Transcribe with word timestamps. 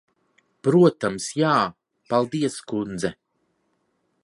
Protams, 0.67 1.27
jā. 1.41 1.51
Paldies, 2.15 2.57
kundze. 2.73 3.13